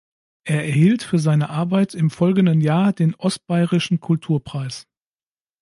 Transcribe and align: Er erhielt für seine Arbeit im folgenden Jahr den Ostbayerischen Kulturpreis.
Er 0.45 0.63
erhielt 0.65 1.03
für 1.03 1.19
seine 1.19 1.51
Arbeit 1.51 1.93
im 1.93 2.09
folgenden 2.09 2.59
Jahr 2.59 2.91
den 2.91 3.13
Ostbayerischen 3.13 3.99
Kulturpreis. 3.99 4.87